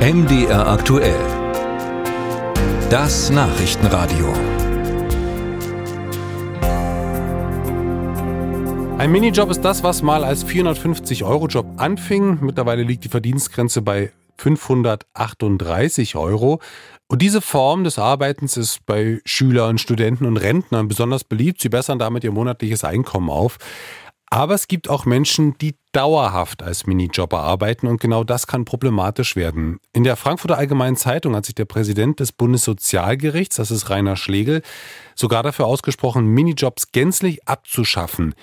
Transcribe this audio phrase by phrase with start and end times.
[0.00, 1.20] MDR aktuell.
[2.88, 4.32] Das Nachrichtenradio.
[8.96, 12.38] Ein Minijob ist das, was mal als 450-Euro-Job anfing.
[12.40, 16.62] Mittlerweile liegt die Verdienstgrenze bei 538 Euro.
[17.06, 21.60] Und diese Form des Arbeitens ist bei Schülern, Studenten und Rentnern besonders beliebt.
[21.60, 23.58] Sie bessern damit ihr monatliches Einkommen auf.
[24.32, 29.34] Aber es gibt auch Menschen, die dauerhaft als Minijobber arbeiten und genau das kann problematisch
[29.34, 29.80] werden.
[29.92, 34.62] In der Frankfurter Allgemeinen Zeitung hat sich der Präsident des Bundessozialgerichts, das ist Rainer Schlegel,
[35.16, 38.34] sogar dafür ausgesprochen, Minijobs gänzlich abzuschaffen.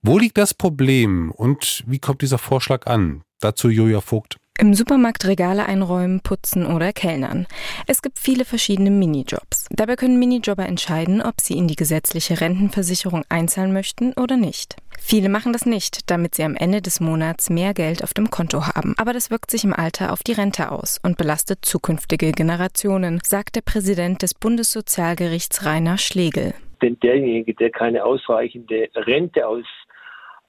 [0.00, 3.22] Wo liegt das Problem und wie kommt dieser Vorschlag an?
[3.40, 4.36] Dazu Julia Vogt.
[4.58, 7.46] Im Supermarkt Regale einräumen, putzen oder kellnern.
[7.86, 9.66] Es gibt viele verschiedene Minijobs.
[9.70, 14.76] Dabei können Minijobber entscheiden, ob sie in die gesetzliche Rentenversicherung einzahlen möchten oder nicht.
[15.12, 18.62] Viele machen das nicht, damit sie am Ende des Monats mehr Geld auf dem Konto
[18.68, 18.94] haben.
[18.96, 23.56] Aber das wirkt sich im Alter auf die Rente aus und belastet zukünftige Generationen, sagt
[23.56, 26.54] der Präsident des Bundessozialgerichts Rainer Schlegel.
[26.80, 29.66] Denn derjenige, der keine ausreichende Rente aus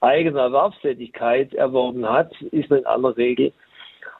[0.00, 3.52] eigener Erwerbstätigkeit erworben hat, ist in aller Regel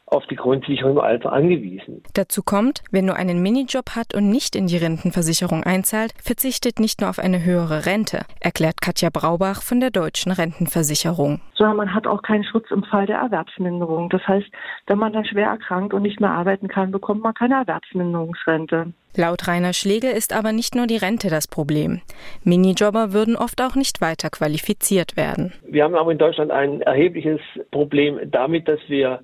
[0.07, 2.03] auf die Grundsicherung im Alter angewiesen.
[2.15, 7.01] Dazu kommt, wer nur einen Minijob hat und nicht in die Rentenversicherung einzahlt, verzichtet nicht
[7.01, 11.41] nur auf eine höhere Rente, erklärt Katja Braubach von der Deutschen Rentenversicherung.
[11.57, 14.11] Sondern man hat auch keinen Schutz im Fall der Erwerbsminderung.
[14.11, 14.47] Das heißt,
[14.87, 18.93] wenn man dann schwer erkrankt und nicht mehr arbeiten kann, bekommt man keine Erwerbsminderungsrente.
[19.17, 22.01] Laut Rainer Schlegel ist aber nicht nur die Rente das Problem.
[22.43, 25.53] Minijobber würden oft auch nicht weiter qualifiziert werden.
[25.63, 29.21] Wir haben aber in Deutschland ein erhebliches Problem damit, dass wir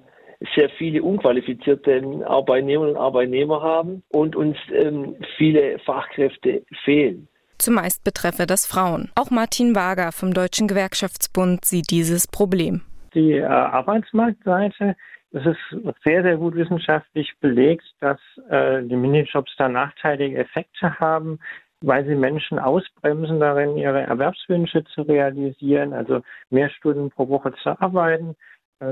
[0.55, 7.28] sehr viele unqualifizierte Arbeitnehmerinnen und Arbeitnehmer haben und uns ähm, viele Fachkräfte fehlen.
[7.58, 9.11] Zumeist betreffe das Frauen.
[9.14, 12.80] Auch Martin Wager vom Deutschen Gewerkschaftsbund sieht dieses Problem.
[13.14, 14.96] Die äh, Arbeitsmarktseite,
[15.33, 18.18] es ist sehr, sehr gut wissenschaftlich belegt, dass
[18.48, 21.38] äh, die Minijobs da nachteilige Effekte haben,
[21.83, 27.80] weil sie Menschen ausbremsen darin, ihre Erwerbswünsche zu realisieren, also mehr Stunden pro Woche zu
[27.80, 28.36] arbeiten,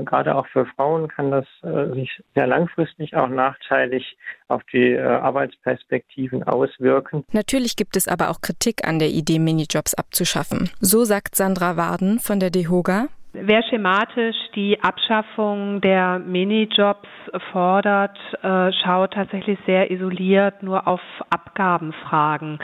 [0.05, 4.17] gerade auch für Frauen kann das äh, sich sehr langfristig auch nachteilig
[4.47, 7.25] auf die äh, Arbeitsperspektiven auswirken.
[7.31, 10.69] Natürlich gibt es aber auch Kritik an der Idee, Minijobs abzuschaffen.
[10.79, 13.07] So sagt Sandra Warden von der DEHOGA.
[13.33, 17.07] Wer schematisch die Abschaffung der Minijobs
[17.51, 22.57] fordert, äh, schaut tatsächlich sehr isoliert nur auf Abgabenfragen.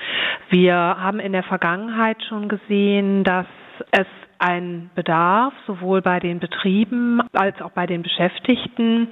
[0.49, 3.45] Wir haben in der Vergangenheit schon gesehen, dass
[3.91, 4.07] es
[4.39, 9.07] ein Bedarf sowohl bei den Betrieben als auch bei den Beschäftigten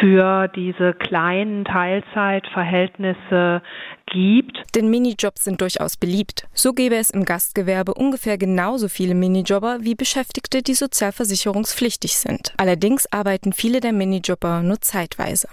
[0.00, 3.62] für diese kleinen Teilzeitverhältnisse
[4.06, 4.62] gibt.
[4.74, 6.48] Denn Minijobs sind durchaus beliebt.
[6.52, 12.52] So gäbe es im Gastgewerbe ungefähr genauso viele Minijobber wie Beschäftigte, die sozialversicherungspflichtig sind.
[12.56, 15.48] Allerdings arbeiten viele der Minijobber nur zeitweise.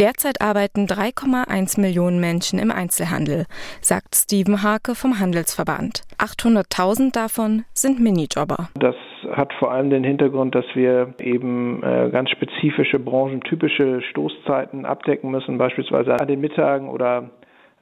[0.00, 3.46] Derzeit arbeiten 3,1 Millionen Menschen im Einzelhandel,
[3.80, 6.02] sagt Steven Hake vom Handelsverband.
[6.18, 8.70] 800.000 davon sind Minijobber.
[8.74, 8.96] Das
[9.30, 15.58] hat vor allem den Hintergrund, dass wir eben äh, ganz spezifische branchentypische Stoßzeiten abdecken müssen,
[15.58, 17.30] beispielsweise an den Mittagen oder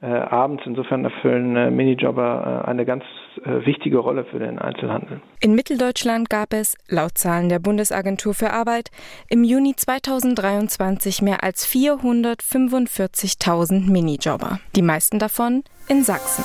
[0.03, 0.63] äh, abends.
[0.65, 3.05] Insofern erfüllen äh, Minijobber äh, eine ganz
[3.45, 5.21] äh, wichtige Rolle für den Einzelhandel.
[5.39, 8.91] In Mitteldeutschland gab es, laut Zahlen der Bundesagentur für Arbeit,
[9.29, 14.59] im Juni 2023 mehr als 445.000 Minijobber.
[14.75, 16.43] Die meisten davon in Sachsen.